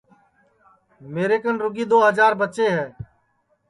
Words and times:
میرے 1.13 1.37
کن 1.43 1.55
رُگی 1.63 1.85
دؔو 1.89 1.97
ہجار 2.07 2.33
بچے 2.41 2.67
ہے 2.75 2.85